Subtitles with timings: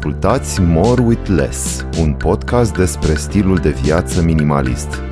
[0.00, 5.02] Ascultați More with Less, un podcast despre stilul de viață minimalist.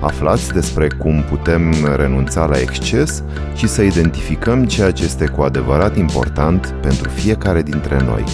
[0.00, 3.22] Aflați despre cum putem renunța la exces
[3.54, 8.24] și să identificăm ceea ce este cu adevărat important pentru fiecare dintre noi.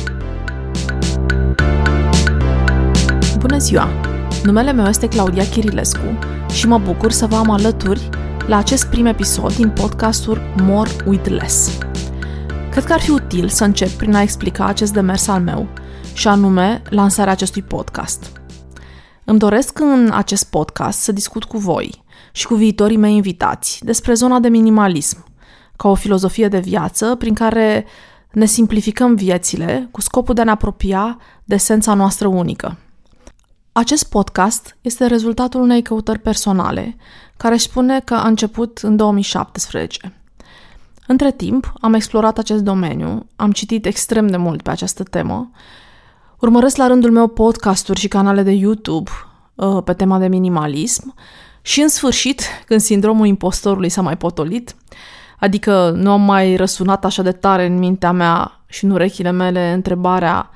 [3.39, 3.89] Bună ziua!
[4.45, 6.19] Numele meu este Claudia Chirilescu
[6.53, 8.09] și mă bucur să vă am alături
[8.47, 11.79] la acest prim episod din podcastul More with Less.
[12.71, 15.69] Cred că ar fi util să încep prin a explica acest demers al meu,
[16.13, 18.33] și anume lansarea acestui podcast.
[19.25, 22.03] Îmi doresc în acest podcast să discut cu voi
[22.33, 25.25] și cu viitorii mei invitați despre zona de minimalism,
[25.77, 27.87] ca o filozofie de viață prin care
[28.33, 32.79] ne simplificăm viețile cu scopul de a ne apropia de esența noastră unică.
[33.73, 36.97] Acest podcast este rezultatul unei căutări personale,
[37.37, 40.13] care își spune că a început în 2017.
[41.07, 45.51] Între timp, am explorat acest domeniu, am citit extrem de mult pe această temă,
[46.41, 49.11] urmăresc la rândul meu podcasturi și canale de YouTube
[49.55, 51.15] uh, pe tema de minimalism
[51.63, 54.77] și, în sfârșit, când sindromul impostorului s-a mai potolit,
[55.39, 59.73] adică nu am mai răsunat așa de tare în mintea mea și în urechile mele
[59.73, 60.51] întrebarea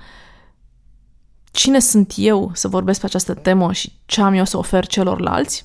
[1.50, 5.64] cine sunt eu să vorbesc pe această temă și ce am eu să ofer celorlalți.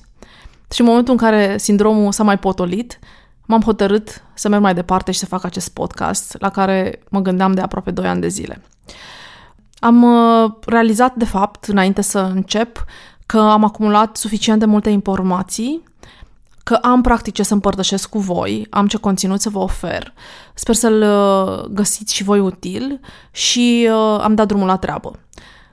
[0.72, 2.98] Și în momentul în care sindromul s-a mai potolit,
[3.46, 7.52] m-am hotărât să merg mai departe și să fac acest podcast, la care mă gândeam
[7.52, 8.62] de aproape 2 ani de zile.
[9.80, 12.84] Am uh, realizat, de fapt, înainte să încep,
[13.26, 15.82] că am acumulat suficient de multe informații,
[16.64, 20.12] că am practice să împărtășesc cu voi, am ce conținut să vă ofer.
[20.54, 25.12] Sper să-l uh, găsiți și voi util și uh, am dat drumul la treabă.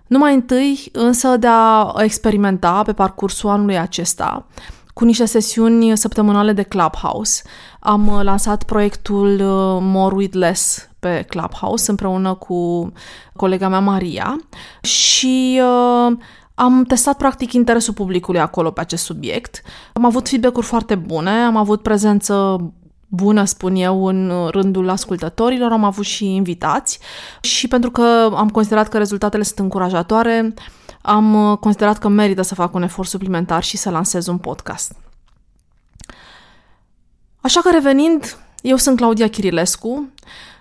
[0.08, 4.46] Numai întâi, însă, de a experimenta pe parcursul anului acesta,
[4.94, 7.42] cu niște sesiuni săptămânale de Clubhouse.
[7.80, 12.92] Am uh, lansat proiectul uh, More with Less pe Clubhouse împreună cu
[13.36, 14.36] colega mea Maria
[14.81, 16.17] și uh,
[16.56, 19.62] am testat practic interesul publicului acolo pe acest subiect.
[19.94, 22.58] Am avut feedback-uri foarte bune, am avut prezență
[23.08, 26.99] bună, spun eu, în rândul ascultătorilor, am avut și invitați
[27.42, 30.54] și pentru că am considerat că rezultatele sunt încurajatoare,
[31.02, 34.95] am uh, considerat că merită să fac un efort suplimentar și să lansez un podcast.
[37.42, 40.10] Așa că revenind, eu sunt Claudia Chirilescu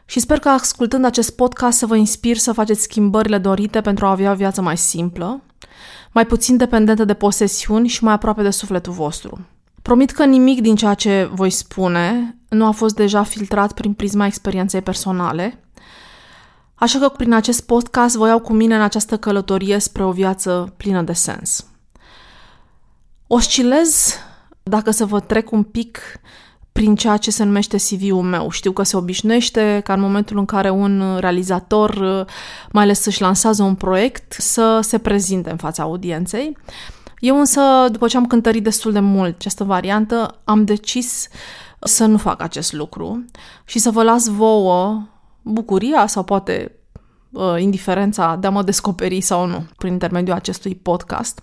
[0.04, 4.10] și sper că ascultând acest podcast să vă inspir să faceți schimbările dorite pentru a
[4.10, 5.42] avea o viață mai simplă,
[6.12, 9.46] mai puțin dependentă de posesiuni și mai aproape de sufletul vostru.
[9.82, 14.26] Promit că nimic din ceea ce voi spune nu a fost deja filtrat prin prisma
[14.26, 15.60] experienței personale,
[16.74, 20.74] așa că prin acest podcast voi iau cu mine în această călătorie spre o viață
[20.76, 21.66] plină de sens.
[23.26, 24.14] Oscilez,
[24.62, 25.98] dacă să vă trec un pic
[26.76, 28.50] prin ceea ce se numește CV-ul meu.
[28.50, 32.24] Știu că se obișnuiește ca în momentul în care un realizator,
[32.72, 36.56] mai ales să-și lansează un proiect, să se prezinte în fața audienței.
[37.18, 37.60] Eu însă,
[37.90, 41.28] după ce am cântărit destul de mult această variantă, am decis
[41.80, 43.24] să nu fac acest lucru
[43.64, 45.02] și să vă las vouă
[45.42, 46.85] bucuria sau poate uh,
[47.58, 51.42] indiferența de a mă descoperi sau nu prin intermediul acestui podcast.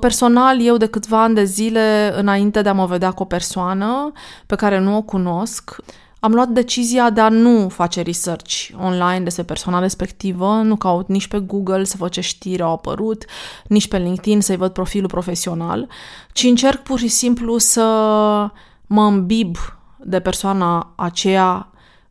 [0.00, 4.12] Personal, eu de câțiva ani de zile, înainte de a mă vedea cu o persoană
[4.46, 5.76] pe care nu o cunosc,
[6.20, 11.28] am luat decizia de a nu face research online despre persoana respectivă, nu caut nici
[11.28, 13.24] pe Google să văd ce știri au apărut,
[13.66, 15.88] nici pe LinkedIn să-i văd profilul profesional,
[16.32, 17.82] ci încerc pur și simplu să
[18.86, 19.56] mă îmbib
[19.96, 21.69] de persoana aceea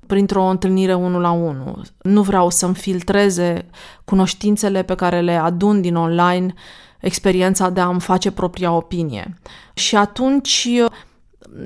[0.09, 1.81] printr-o întâlnire unul la unul.
[2.01, 3.65] Nu vreau să-mi filtreze
[4.05, 6.53] cunoștințele pe care le adun din online,
[6.99, 9.39] experiența de a-mi face propria opinie.
[9.73, 10.67] Și atunci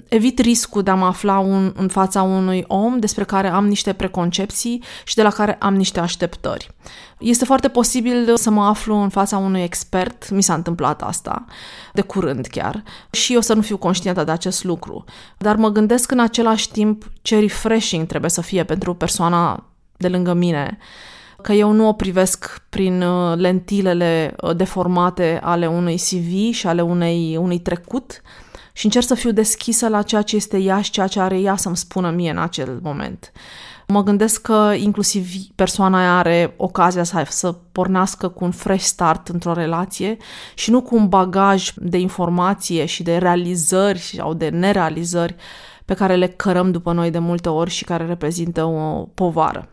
[0.08, 3.94] evit riscul de a mă afla un, în fața unui om despre care am niște
[3.94, 6.70] preconcepții și de la care am niște așteptări.
[7.20, 11.46] Este foarte posibil să mă aflu în fața unui expert, mi s-a întâmplat asta,
[11.94, 15.04] de curând chiar, și eu să nu fiu conștientă de acest lucru.
[15.38, 19.66] Dar mă gândesc în același timp ce refreshing trebuie să fie pentru persoana
[19.98, 20.78] de lângă mine,
[21.42, 26.82] că eu nu o privesc prin uh, lentilele uh, deformate ale unui CV și ale
[26.82, 28.22] unei, unui trecut,
[28.74, 31.56] și încerc să fiu deschisă la ceea ce este ea și ceea ce are ea
[31.56, 33.32] să-mi spună mie în acel moment.
[33.88, 39.28] Mă gândesc că inclusiv persoana aia are ocazia să, să pornească cu un fresh start
[39.28, 40.18] într-o relație
[40.54, 45.36] și nu cu un bagaj de informație și de realizări sau de nerealizări
[45.86, 49.73] pe care le cărăm după noi de multe ori și care reprezintă o povară.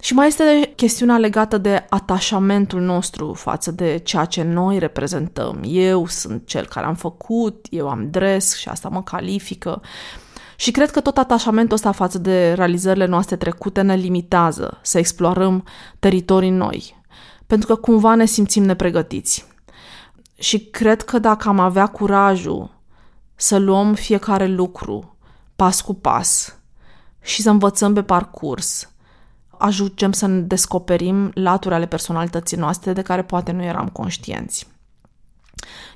[0.00, 5.60] Și mai este chestiunea legată de atașamentul nostru față de ceea ce noi reprezentăm.
[5.64, 9.82] Eu sunt cel care am făcut, eu am dres și asta mă califică.
[10.56, 15.64] Și cred că tot atașamentul ăsta față de realizările noastre trecute ne limitează să explorăm
[15.98, 17.02] teritorii noi,
[17.46, 19.46] pentru că cumva ne simțim nepregătiți.
[20.38, 22.70] Și cred că dacă am avea curajul
[23.34, 25.16] să luăm fiecare lucru
[25.56, 26.58] pas cu pas
[27.22, 28.89] și să învățăm pe parcurs,
[29.60, 34.66] ajungem să ne descoperim laturi ale personalității noastre de care poate nu eram conștienți.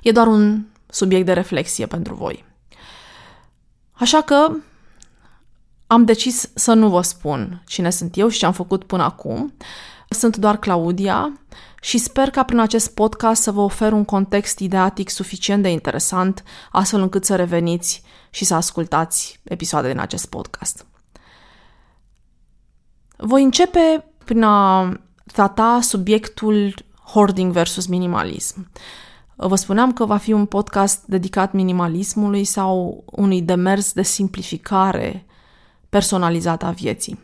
[0.01, 2.45] E doar un subiect de reflexie pentru voi.
[3.91, 4.51] Așa că
[5.87, 9.53] am decis să nu vă spun cine sunt eu și ce am făcut până acum.
[10.09, 11.39] Sunt doar Claudia
[11.81, 16.43] și sper ca prin acest podcast să vă ofer un context ideatic suficient de interesant,
[16.71, 20.85] astfel încât să reveniți și să ascultați episoade din acest podcast.
[23.17, 24.91] Voi începe prin a
[25.33, 26.73] trata subiectul
[27.05, 28.71] hoarding versus minimalism.
[29.35, 35.25] Vă spuneam că va fi un podcast dedicat minimalismului sau unui demers de simplificare
[35.89, 37.19] personalizată a vieții.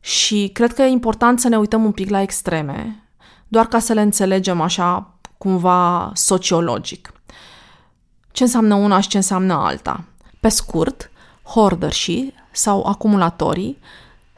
[0.00, 3.02] Și cred că e important să ne uităm un pic la extreme,
[3.48, 7.12] doar ca să le înțelegem așa cumva sociologic.
[8.32, 10.04] Ce înseamnă una și ce înseamnă alta.
[10.40, 11.10] Pe scurt,
[11.42, 13.78] hoardershii sau acumulatorii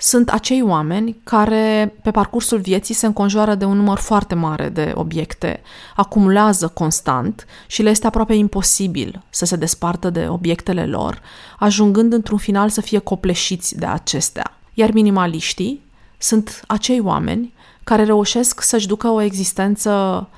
[0.01, 4.93] sunt acei oameni care pe parcursul vieții se înconjoară de un număr foarte mare de
[4.95, 5.63] obiecte,
[5.97, 11.21] acumulează constant și le este aproape imposibil să se despartă de obiectele lor,
[11.59, 14.57] ajungând într-un final să fie copleșiți de acestea.
[14.75, 15.85] Iar minimaliștii
[16.19, 17.53] sunt acei oameni
[17.85, 20.29] care reușesc să-și ducă o existență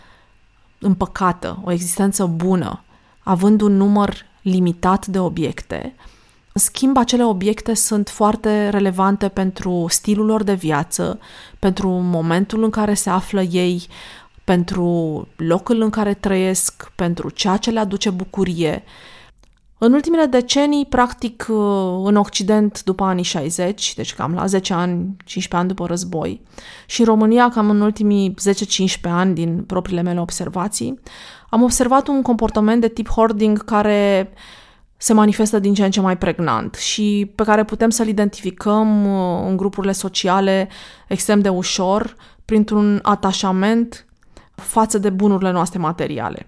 [0.79, 2.83] împăcată, o existență bună,
[3.23, 6.20] având un număr limitat de obiecte, în
[6.61, 11.19] schimb, acele obiecte sunt foarte relevante pentru stilul lor de viață,
[11.59, 13.87] pentru momentul în care se află ei,
[14.45, 18.85] pentru locul în care trăiesc, pentru ceea ce le aduce bucurie.
[19.79, 21.47] În ultimele decenii, practic
[22.05, 26.43] în Occident după anii 60, deci cam la 10 ani, 15 ani după război,
[26.87, 28.35] și în România cam în ultimii
[28.99, 31.01] 10-15 ani din propriile mele observații,
[31.49, 34.33] am observat un comportament de tip hoarding care
[35.03, 39.43] se manifestă din ce în ce mai pregnant și pe care putem să-l identificăm uh,
[39.47, 40.69] în grupurile sociale
[41.09, 44.07] extrem de ușor printr-un atașament
[44.55, 46.47] față de bunurile noastre materiale,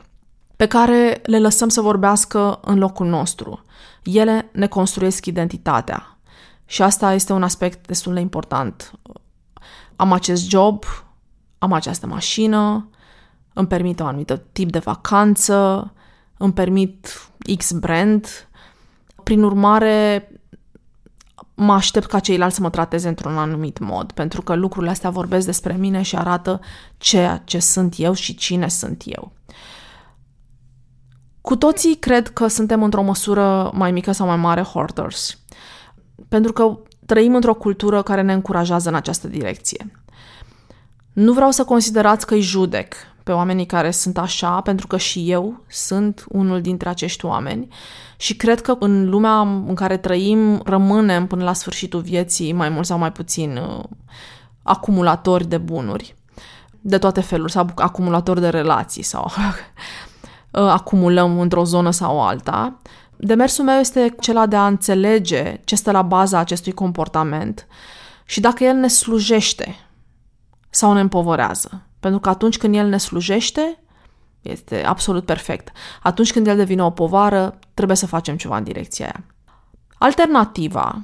[0.57, 3.65] pe care le lăsăm să vorbească în locul nostru.
[4.03, 6.19] Ele ne construiesc identitatea
[6.65, 8.93] și asta este un aspect destul de important.
[9.97, 10.85] Am acest job,
[11.59, 12.89] am această mașină,
[13.53, 15.93] îmi permit un anumit tip de vacanță,
[16.43, 18.49] îmi permit X brand.
[19.23, 20.29] Prin urmare,
[21.55, 25.47] mă aștept ca ceilalți să mă trateze într-un anumit mod, pentru că lucrurile astea vorbesc
[25.47, 26.61] despre mine și arată
[26.97, 29.33] ceea ce sunt eu și cine sunt eu.
[31.41, 35.39] Cu toții cred că suntem într-o măsură mai mică sau mai mare hoarders,
[36.29, 40.03] pentru că trăim într-o cultură care ne încurajează în această direcție.
[41.13, 42.95] Nu vreau să considerați că îi judec
[43.25, 47.69] pe oamenii care sunt așa, pentru că și eu sunt unul dintre acești oameni
[48.17, 52.87] și cred că în lumea în care trăim rămânem până la sfârșitul vieții mai mult
[52.87, 53.85] sau mai puțin uh,
[54.63, 56.17] acumulatori de bunuri
[56.85, 62.79] de toate feluri, sau acumulatori de relații sau uh, acumulăm într-o zonă sau alta.
[63.17, 67.67] Demersul meu este cela de a înțelege ce stă la baza acestui comportament
[68.25, 69.77] și dacă el ne slujește
[70.71, 71.87] sau ne împovărează.
[72.03, 73.83] Pentru că atunci când el ne slujește,
[74.41, 75.73] este absolut perfect.
[76.03, 79.25] Atunci când el devine o povară, trebuie să facem ceva în direcția aia.
[79.99, 81.03] Alternativa,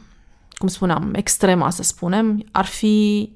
[0.50, 3.32] cum spuneam, extrema să spunem, ar fi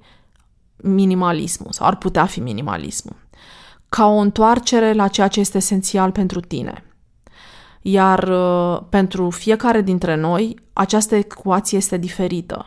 [0.76, 3.16] minimalismul sau ar putea fi minimalismul.
[3.88, 6.84] Ca o întoarcere la ceea ce este esențial pentru tine.
[7.82, 12.66] Iar uh, pentru fiecare dintre noi, această ecuație este diferită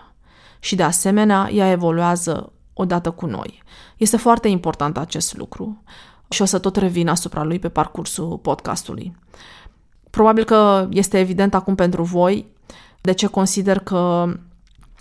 [0.59, 3.63] și de asemenea ea evoluează odată cu noi.
[3.97, 5.83] Este foarte important acest lucru
[6.29, 9.15] și o să tot revin asupra lui pe parcursul podcastului.
[10.09, 12.53] Probabil că este evident acum pentru voi
[13.01, 14.33] de ce consider că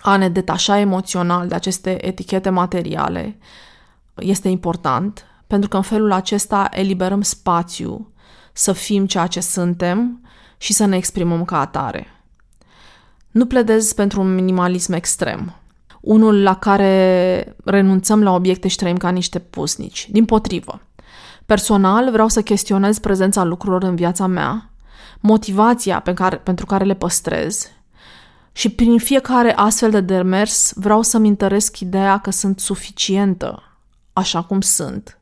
[0.01, 3.39] a ne detașa emoțional de aceste etichete materiale
[4.15, 8.13] este important, pentru că în felul acesta eliberăm spațiu
[8.53, 10.21] să fim ceea ce suntem
[10.57, 12.07] și să ne exprimăm ca atare.
[13.31, 15.55] Nu pledez pentru un minimalism extrem,
[16.05, 20.09] unul la care renunțăm la obiecte și trăim ca niște pusnici.
[20.11, 20.81] Din potrivă.
[21.47, 24.71] Personal vreau să chestionez prezența lucrurilor în viața mea,
[25.21, 27.69] motivația pe care, pentru care le păstrez
[28.53, 33.63] și prin fiecare astfel de demers vreau să-mi întăresc ideea că sunt suficientă
[34.13, 35.19] așa cum sunt,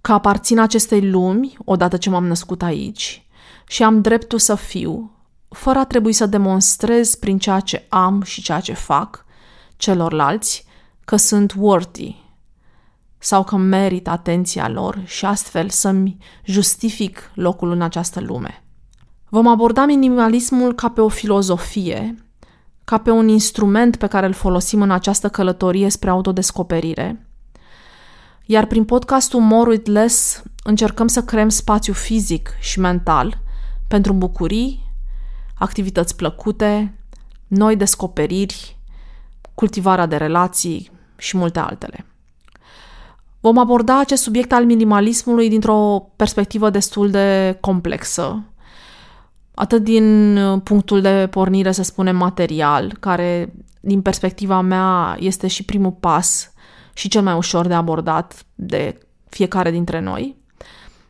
[0.00, 3.26] că aparțin acestei lumi odată ce m-am născut aici
[3.66, 5.10] și am dreptul să fiu
[5.48, 9.24] fără a trebui să demonstrez prin ceea ce am și ceea ce fac
[9.78, 10.64] celorlalți
[11.04, 12.16] că sunt worthy
[13.18, 18.62] sau că merit atenția lor și astfel să-mi justific locul în această lume.
[19.28, 22.24] Vom aborda minimalismul ca pe o filozofie,
[22.84, 27.26] ca pe un instrument pe care îl folosim în această călătorie spre autodescoperire,
[28.44, 33.40] iar prin podcastul More with Less încercăm să creăm spațiu fizic și mental
[33.88, 34.92] pentru bucurii,
[35.54, 36.98] activități plăcute,
[37.46, 38.77] noi descoperiri,
[39.58, 42.06] cultivarea de relații și multe altele.
[43.40, 48.44] Vom aborda acest subiect al minimalismului dintr-o perspectivă destul de complexă,
[49.54, 55.92] atât din punctul de pornire, să spunem, material, care, din perspectiva mea, este și primul
[55.92, 56.52] pas
[56.94, 58.98] și cel mai ușor de abordat de
[59.28, 60.36] fiecare dintre noi.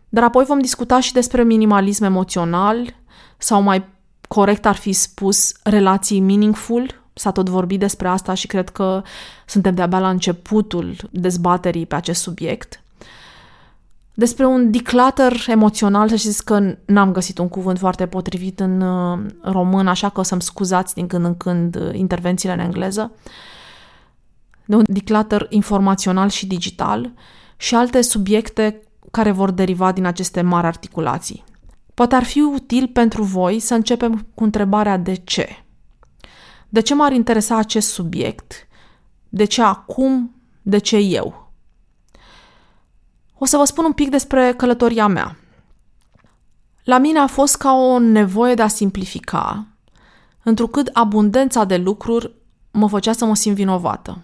[0.09, 2.95] Dar apoi vom discuta și despre minimalism emoțional
[3.38, 3.85] sau mai
[4.28, 6.98] corect ar fi spus relații meaningful.
[7.19, 9.03] S-a tot vorbit despre asta și cred că
[9.47, 12.83] suntem de-abia la începutul dezbaterii pe acest subiect.
[14.15, 19.19] Despre un declutter emoțional, să știți că n-am găsit un cuvânt foarte potrivit în uh,
[19.43, 23.13] român, așa că o să-mi scuzați din când în când uh, intervențiile în engleză.
[24.65, 27.13] De un declutter informațional și digital
[27.57, 31.45] și alte subiecte care vor deriva din aceste mari articulații.
[31.95, 35.65] Poate ar fi util pentru voi să începem cu întrebarea de ce.
[36.69, 38.69] De ce m-ar interesa acest subiect?
[39.29, 40.35] De ce acum?
[40.63, 41.51] De ce eu?
[43.39, 45.37] O să vă spun un pic despre călătoria mea.
[46.85, 49.67] La mine a fost ca o nevoie de a simplifica,
[50.43, 52.33] întrucât abundența de lucruri
[52.71, 54.19] mă făcea să mă simt vinovată.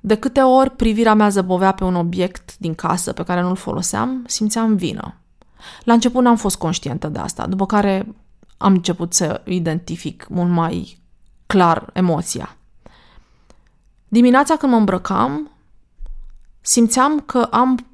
[0.00, 4.24] De câte ori privirea mea zăbovea pe un obiect din casă pe care nu-l foloseam,
[4.26, 5.14] simțeam vină.
[5.84, 8.14] La început n-am fost conștientă de asta, după care
[8.56, 10.99] am început să identific mult mai
[11.50, 12.56] clar emoția.
[14.08, 15.50] Dimineața când mă îmbrăcam,
[16.60, 17.86] simțeam că am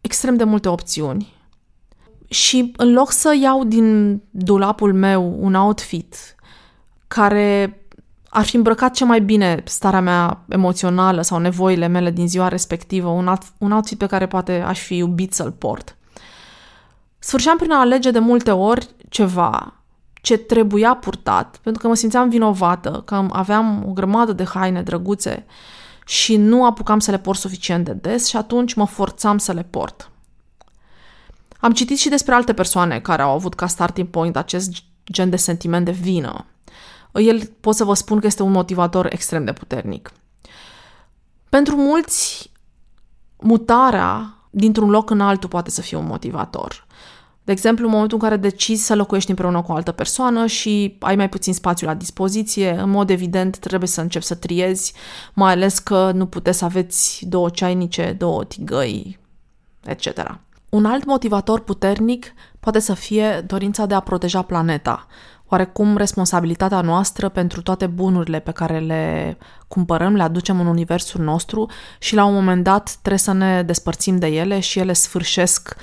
[0.00, 1.34] extrem de multe opțiuni
[2.28, 6.34] și în loc să iau din dulapul meu un outfit
[7.08, 7.80] care
[8.28, 13.08] ar fi îmbrăcat ce mai bine starea mea emoțională sau nevoile mele din ziua respectivă,
[13.08, 15.96] un, alt, un outfit pe care poate aș fi iubit să-l port.
[17.18, 19.75] Sfârșeam prin a alege de multe ori ceva
[20.26, 25.46] ce trebuia purtat, pentru că mă simțeam vinovată, că aveam o grămadă de haine drăguțe
[26.06, 29.62] și nu apucam să le port suficient de des și atunci mă forțam să le
[29.62, 30.10] port.
[31.60, 34.70] Am citit și despre alte persoane care au avut ca starting point acest
[35.12, 36.44] gen de sentiment de vină.
[37.12, 40.12] El pot să vă spun că este un motivator extrem de puternic.
[41.48, 42.50] Pentru mulți,
[43.38, 46.86] mutarea dintr-un loc în altul poate să fie un motivator.
[47.46, 50.96] De exemplu, în momentul în care decizi să locuiești împreună cu o altă persoană și
[51.00, 54.92] ai mai puțin spațiu la dispoziție, în mod evident trebuie să începi să triezi,
[55.34, 59.18] mai ales că nu puteți să aveți două ceainice, două tigăi,
[59.84, 60.38] etc.
[60.68, 65.06] Un alt motivator puternic poate să fie dorința de a proteja planeta,
[65.48, 69.36] oarecum responsabilitatea noastră pentru toate bunurile pe care le
[69.68, 74.16] cumpărăm, le aducem în universul nostru și la un moment dat trebuie să ne despărțim
[74.18, 75.76] de ele și ele sfârșesc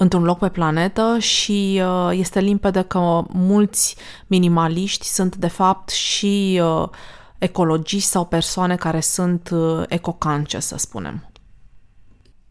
[0.00, 6.60] într-un loc pe planetă și uh, este limpede că mulți minimaliști sunt de fapt și
[6.62, 6.88] uh,
[7.38, 11.30] ecologiști sau persoane care sunt uh, ecocance, să spunem.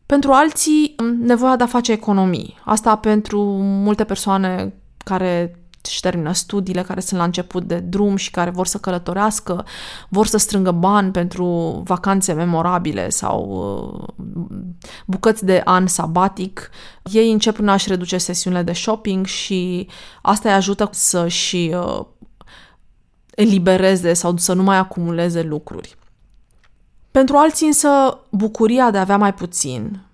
[0.06, 2.58] Pentru alții, nevoia de a face economii.
[2.66, 5.60] Asta pentru multe persoane care
[5.90, 9.66] își termină studiile, care sunt la început de drum și care vor să călătorească,
[10.10, 11.46] vor să strângă bani pentru
[11.86, 13.48] vacanțe memorabile sau
[14.18, 14.26] uh,
[15.06, 16.70] bucăți de an sabatic.
[17.12, 19.88] Ei încep prin a-și reduce sesiunile de shopping și
[20.22, 22.06] asta îi ajută să-și uh,
[23.36, 25.98] elibereze sau să nu mai acumuleze lucruri.
[27.12, 30.07] Pentru alții însă bucuria de a avea mai puțin,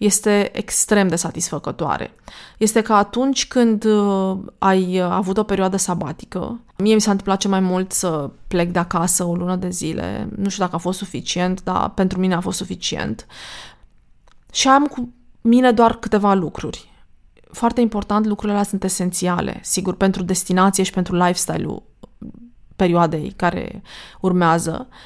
[0.00, 2.14] este extrem de satisfăcătoare.
[2.58, 7.38] Este că atunci când uh, ai uh, avut o perioadă sabatică, mie mi s-a întâmplat
[7.38, 10.78] ce mai mult să plec de acasă o lună de zile, nu știu dacă a
[10.78, 13.26] fost suficient, dar pentru mine a fost suficient.
[14.52, 16.92] Și am cu mine doar câteva lucruri.
[17.52, 21.82] Foarte important, lucrurile alea sunt esențiale, sigur, pentru destinație și pentru lifestyle-ul
[22.76, 23.82] perioadei care
[24.20, 24.86] urmează.
[24.90, 24.96] Uh,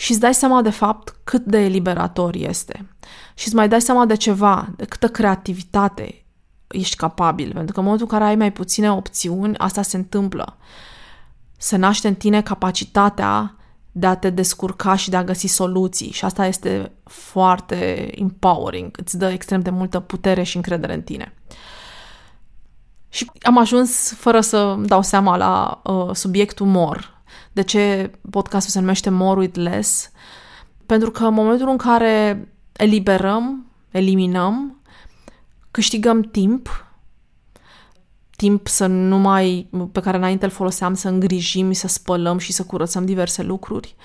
[0.00, 2.88] și îți dai seama de fapt cât de eliberator este.
[3.34, 6.24] Și îți mai dai seama de ceva, de câtă creativitate
[6.66, 10.56] ești capabil, pentru că în momentul în care ai mai puține opțiuni, asta se întâmplă.
[11.56, 13.56] Se naște în tine capacitatea
[13.92, 19.18] de a te descurca și de a găsi soluții și asta este foarte empowering, îți
[19.18, 21.34] dă extrem de multă putere și încredere în tine.
[23.08, 27.19] Și am ajuns, fără să dau seama, la uh, subiectul mor.
[27.52, 30.10] De ce podcastul se numește More with Less?
[30.86, 34.80] Pentru că în momentul în care eliberăm, eliminăm,
[35.70, 36.84] câștigăm timp,
[38.36, 42.64] timp să nu mai, pe care înainte îl foloseam să îngrijim, să spălăm și să
[42.64, 43.96] curățăm diverse lucruri,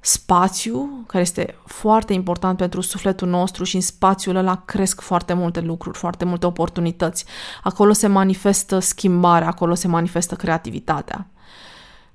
[0.00, 5.60] spațiu, care este foarte important pentru sufletul nostru și în spațiul ăla cresc foarte multe
[5.60, 7.24] lucruri, foarte multe oportunități.
[7.62, 11.28] Acolo se manifestă schimbarea, acolo se manifestă creativitatea.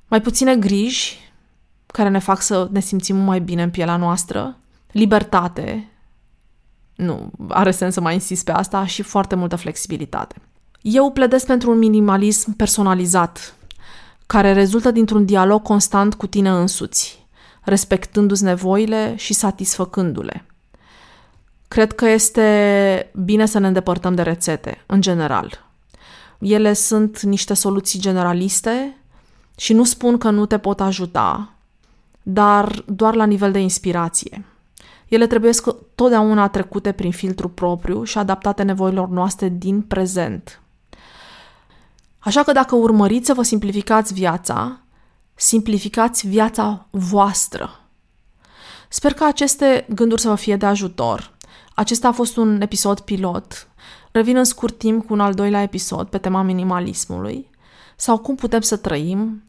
[0.09, 1.31] Mai puține griji,
[1.85, 4.57] care ne fac să ne simțim mai bine în pielea noastră,
[4.91, 5.89] libertate,
[6.95, 10.35] nu are sens să mai insist pe asta, și foarte multă flexibilitate.
[10.81, 13.55] Eu pledez pentru un minimalism personalizat,
[14.25, 17.27] care rezultă dintr-un dialog constant cu tine însuți,
[17.61, 20.45] respectându-ți nevoile și satisfăcându-le.
[21.67, 25.67] Cred că este bine să ne îndepărtăm de rețete, în general.
[26.39, 28.98] Ele sunt niște soluții generaliste
[29.59, 31.53] și nu spun că nu te pot ajuta,
[32.23, 34.45] dar doar la nivel de inspirație.
[35.07, 35.51] Ele trebuie
[35.95, 40.61] totdeauna trecute prin filtru propriu și adaptate nevoilor noastre din prezent.
[42.19, 44.79] Așa că dacă urmăriți să vă simplificați viața,
[45.35, 47.79] simplificați viața voastră.
[48.89, 51.31] Sper că aceste gânduri să vă fie de ajutor.
[51.73, 53.67] Acesta a fost un episod pilot.
[54.11, 57.48] Revin în scurt timp cu un al doilea episod pe tema minimalismului
[57.99, 59.43] sau cum putem să trăim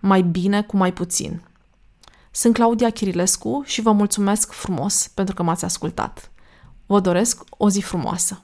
[0.00, 1.42] mai bine cu mai puțin.
[2.30, 6.30] Sunt Claudia Chirilescu și vă mulțumesc frumos pentru că m-ați ascultat.
[6.86, 8.42] Vă doresc o zi frumoasă!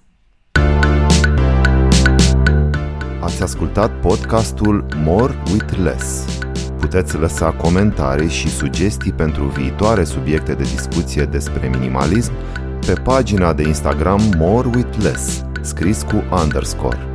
[3.21, 6.25] Ați ascultat podcastul More with Less.
[6.79, 12.33] Puteți lăsa comentarii și sugestii pentru viitoare subiecte de discuție despre minimalism
[12.87, 17.08] pe pagina de Instagram More with Less, scris cu underscore.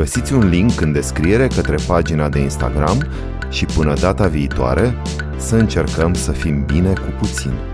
[0.00, 3.06] Găsiți un link în descriere către pagina de Instagram
[3.50, 4.94] și până data viitoare
[5.36, 7.69] să încercăm să fim bine cu puțin.